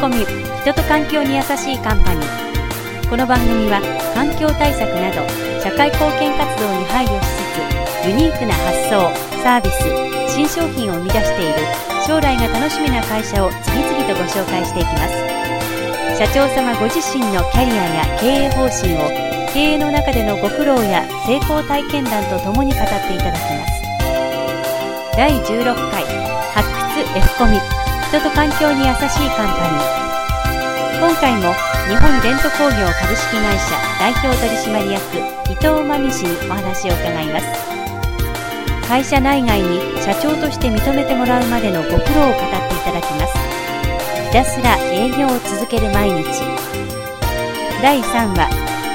[0.00, 3.10] コミ人と環境に優しいカンパニー。
[3.10, 3.84] この番組は
[4.16, 5.20] 環境対策など
[5.60, 8.96] 社会貢献活動に配慮しつつユニークな発想
[9.44, 11.60] サービス新商品を生み出している
[12.08, 16.16] 将来が楽しみな会社を次々とご紹介していきます。
[16.16, 19.04] 社長様ご自身のキャリアや経営方針を
[19.52, 23.84] 経営の中でのご苦労や成功体験談とともに語っていただきます。
[25.12, 26.04] 第16回
[26.56, 26.64] 発
[26.96, 27.79] 掘 F コミ。
[28.10, 30.98] 人と環境に優しいカンパニー。
[30.98, 31.54] 今回も
[31.86, 33.70] 日本伝統工業株式会社
[34.00, 35.18] 代表取締役
[35.48, 37.46] 伊藤真美氏にお話を伺います。
[38.88, 43.38] 会社内外に社長として認めてもらうまでのご苦労を語っていただきます。
[44.26, 46.24] ひたすら営業を続ける毎日。
[47.80, 48.50] 第3話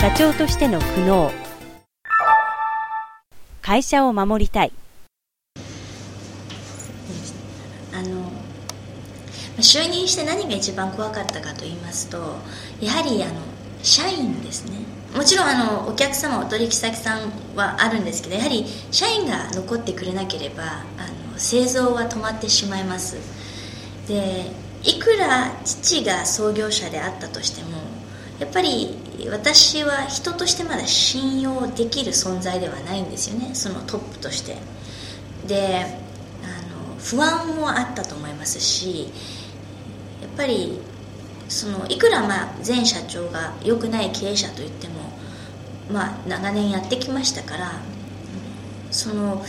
[0.00, 1.32] 社長としての苦悩。
[3.60, 4.72] 会社を守りたい
[7.92, 8.30] あの
[9.62, 12.36] 就任して何が一番怖かったかと言いますと
[12.80, 13.34] やはりあの
[13.82, 14.78] 社員ですね。
[15.16, 23.16] もちろんあのお客様お取引先さんはあるんですけどやはり社員が残ってくれなければあの製造は止まってしまいます。
[24.06, 27.78] でいくら父が創業者であったとしても
[28.38, 28.96] やっぱり
[29.30, 33.54] 私は人としてまだ信用できる存在ではないんですよね。
[33.54, 34.56] そのトップとして。
[35.46, 35.84] で
[36.44, 36.46] あ
[36.92, 39.08] の不安もあったと思いますし
[40.40, 40.80] ぱり
[41.50, 44.94] そのいくらまあ前社長が良くない経営者といっても、
[45.92, 47.72] まあ、長年やってきましたから
[48.90, 49.44] その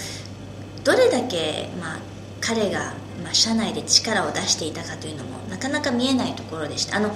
[0.84, 2.00] どれだけ、まあ、
[2.42, 6.98] 彼が、まあ、社内で力を出していたかというのもなかなか見えないところでした。
[6.98, 7.16] あの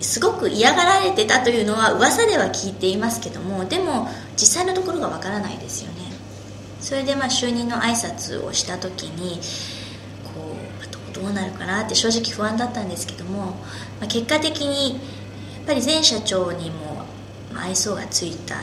[0.00, 6.02] すごく嫌がられてたというのは噂では聞いていますけどもでも実際のところがわからないですよね。
[6.80, 9.40] それでまあ就任の挨拶をした時に
[10.32, 13.46] こうどうなるかなって正直不安だったんですけども、
[14.00, 15.00] まあ、結果的にやっ
[15.66, 17.04] ぱり前社長にも
[17.54, 18.60] 愛想がついたあ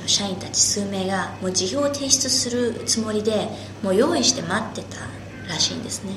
[0.00, 3.48] の社員たち数名がもう辞表を提出するつもりで
[3.82, 4.98] もう用意して待ってた
[5.48, 6.12] らしいんですね。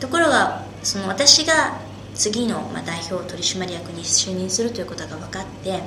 [0.00, 1.80] ところがその私が
[2.14, 5.80] 次の、ま、代表取締役に就任するということが分かって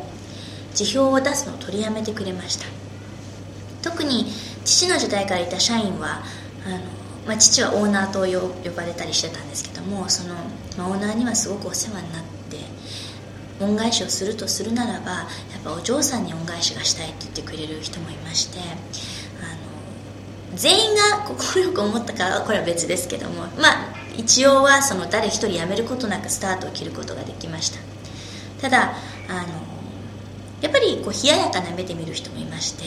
[0.73, 2.66] 辞表を出すのを取りやめてくれました。
[3.81, 4.25] 特に
[4.63, 6.22] 父の時代からいた社員は
[6.66, 6.79] あの、
[7.26, 10.36] まあ、父はオーナーと呼ばれたりしてたんですけどもその、
[10.78, 12.58] まあ、オーナーにはすごくお世話になって
[13.64, 15.26] 恩返しをするとするならばや
[15.59, 21.02] っぱお嬢さんに恩返しがしたいって言ってくれる人もいましてあの全員が
[21.38, 27.80] 快く思ったかはこれは別ですけどもまあ一応はその誰一人辞めることなくスタートを切ることができました。
[28.62, 28.94] ただ
[29.30, 29.72] あの
[30.62, 32.86] やっぱりこう冷ややかな目で見る人もいまして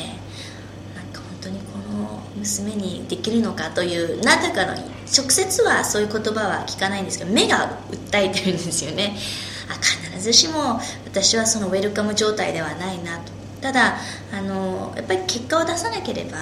[2.36, 9.16] 娘にできるのかという何だかの直接はそういう言葉は聞かないんですけど目が訴えてるんですよね。
[9.70, 13.32] あ必ずしも私はそのウェルカム状態ではないなと。
[13.60, 13.96] ただ
[14.32, 16.36] あのやっぱり結果を出さなければ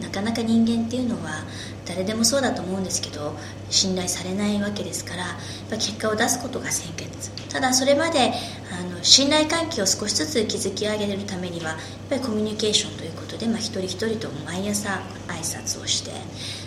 [0.00, 1.42] なかなか人間っていうのは
[1.86, 3.34] 誰でもそうだと思うんですけど
[3.68, 7.30] 信頼されないわけですからやっぱ結果を出すことが先決。
[7.48, 8.32] ただそれまで
[8.70, 11.78] あの信頼関係を少しずつ築き上げるためにはやっ
[12.08, 14.90] ぱりコミュニケーションということで、まあ、一人一人と毎朝
[15.28, 16.12] 挨拶をして、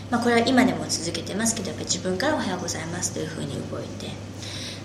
[0.09, 4.08] まあ、これは今でも続けてますけどやっぱり自分から「おはようございます」というふうに動いて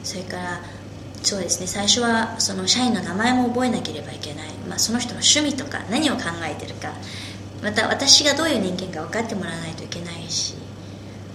[0.05, 0.61] それから
[1.23, 6.93] そうですね最初はその社員の名前も覚えなければいけない、まあ、その人の趣味とか何を考えてるか
[7.63, 10.55] また私がどういう人間か分かってもらわないといけないし、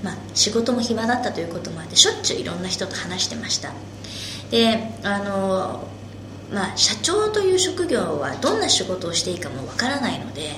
[0.04, 3.74] まあ、仕事も暇だったということもあってしょっちゅういろんな人と話してました。
[4.50, 5.88] であの、
[6.54, 10.52] まあ、社長という職業はどんな仕事をしていいかも分からないので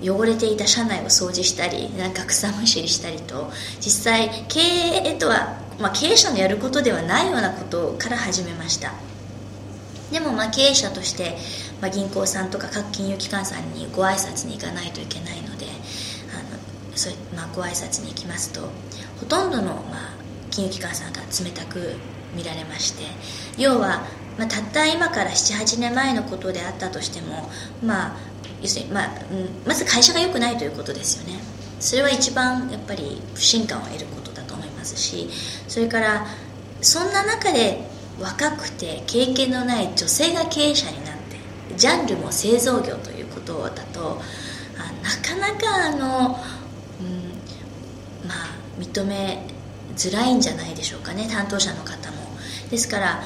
[0.00, 3.50] 汚れていた社内を掃除したりなんか草むしりしたりと
[3.80, 8.92] 実際経営とは、まあ、経営者のやることではないようなことから始めました。
[10.12, 11.36] でもまあ経営者として
[11.80, 18.68] まあ、銀行さんとか各金融機関さんにご挨拶に行かないといけないのであのそれ、まあ、ご挨拶に行きますと
[19.20, 20.14] ほとんどの、まあ、
[20.50, 21.94] 金融機関さんが冷たく
[22.34, 23.04] 見られまして
[23.56, 24.02] 要は、
[24.38, 27.50] まあ、たった今から78年前のことであったとしても、
[27.82, 28.16] まあ
[28.62, 29.10] 要するにまあ、
[29.66, 31.38] まず会社が良くないということですよね。
[31.80, 35.28] それは一番やっぱり不信感を得ることだと思いますし
[35.68, 36.26] それから
[36.80, 37.80] そんな中で
[38.20, 41.38] 若くて経験のない女性が経営者になって
[41.76, 44.20] ジャンルも製造業ということだと
[44.76, 46.28] なかなかあの、
[47.00, 47.02] う
[48.26, 49.46] ん、まあ認め
[49.96, 51.28] づらいんじゃないでしょうかね。
[51.28, 52.16] 担当者の方も。
[52.70, 53.22] ですから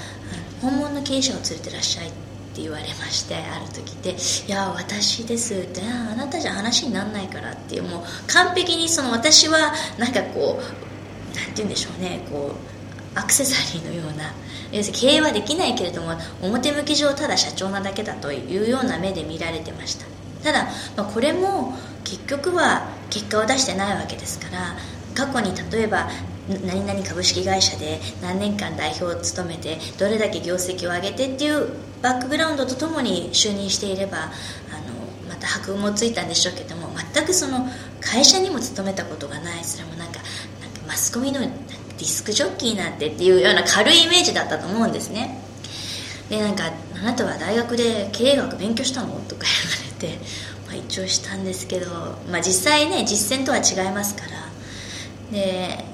[0.63, 2.11] 本物の経営者を連れてらっしゃいっ
[2.55, 4.15] て言われましてある時で
[4.47, 14.33] 「いや私です」って「あなたじゃ話にならないから」っていうもう完璧にその私はなんかこうなんて言うんでしょうねこうアクセサリーのような
[14.71, 20.07] 要するに経営はできないけれども表向き上ただ社長なだけだというような目で見られてました。
[20.43, 20.65] ただ、
[20.97, 21.75] まあ、これも
[22.05, 24.77] 結局は結果を出してないわけですから
[25.15, 26.09] 過去に例えば
[26.49, 31.69] 何々株式会社で何年間代表を務めてどれだけ業績を上げてっていう
[32.03, 34.31] バックグラウンドとともに就任していればあの
[35.29, 37.69] また箔もついたんでしょうけども全くその
[38.01, 45.39] 会社にも勤めたことがないそれもなんかなんかマスコミのディスクジョッキーなんてっていうような軽いイメージだったと思うんですね
[46.29, 49.45] でなんか「あなたは大学で経営学勉強したの?」とか
[50.01, 50.19] 言われて、
[50.67, 51.87] まあ、一応したんですけど、
[52.31, 54.31] まあ、実際ね実践とは違いますから
[55.31, 55.85] で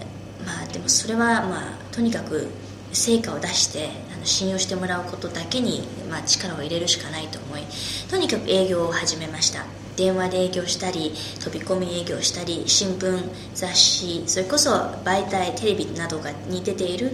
[0.49, 2.49] まあでもそれはまあとにかく
[2.91, 7.63] 成果を出してあの信用してもらうことだけに、まあ、力を入れるしかないと思い
[8.11, 9.67] とにかく営業を始めました。
[9.99, 11.13] 電話で営業したり
[11.43, 13.21] 飛び込み営業したり新聞
[13.53, 14.71] 雑誌それこそ
[15.05, 17.11] 媒体テレビなどがに出ている、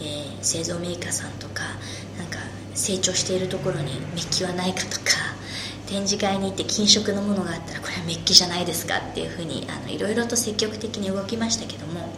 [0.00, 1.64] えー、製造メーカーさんとか
[2.16, 2.38] なんか
[2.74, 5.28] 成長しているところにメッキはないかとか
[5.88, 12.08] 展示会に行って金色のものがあったらこれはメッキじゃないですかっていうふうにあのいろいろと積極的に動きましたけども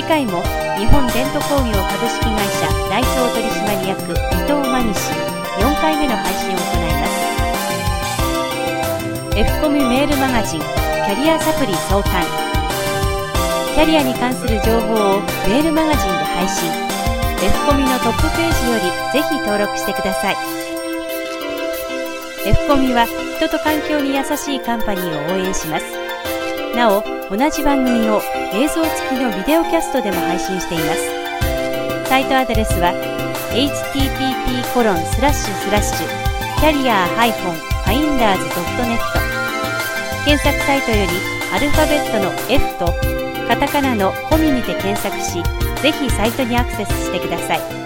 [0.00, 0.40] 次回も
[0.78, 5.12] 日本伝統工業株式会社代表取締役伊藤真西
[5.60, 7.04] 4回目の配信を行いま
[9.28, 9.36] す。
[9.36, 12.24] F コミメールマガジンキャリアサプリ創刊。
[13.74, 16.70] キャリアに関する情報をメールマガジンで配信。
[17.44, 20.36] F コミのトップページよりぜひ登録してください。
[22.46, 23.04] F コミは
[23.36, 25.99] 人と環境に優しいカンパニーを応援します。
[26.74, 28.20] なお同じ番組を
[28.52, 31.20] 映像付きのビデオキャストでも配信しています。
[32.08, 32.92] サイトアドレスは
[33.52, 36.06] http コロンスラッシュスラッシュ
[36.58, 37.06] キャリア
[37.86, 38.98] -finders.net
[40.24, 41.12] 検索サイトより
[41.54, 42.86] アルファベットの F と
[43.48, 45.42] カタカナのコミにて検索し
[45.82, 47.79] ぜひサイトにアクセスしてください。